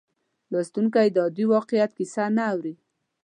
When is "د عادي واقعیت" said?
1.11-1.91